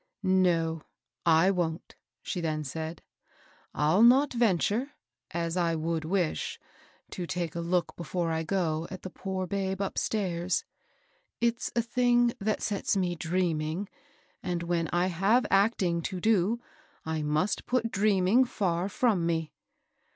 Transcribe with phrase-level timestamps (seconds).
[0.23, 0.81] No,
[1.27, 3.03] I wont I she then said;
[3.75, 4.91] 1*11 not ven» ture,
[5.29, 6.59] as I would wish,
[7.11, 10.65] to take a look before I go at the poor babe upstairs.
[11.39, 13.89] It's a thing that sets me dreaming;
[14.41, 16.59] and when I have act ing to do,
[17.05, 19.53] I must put dreaming fiur firom me.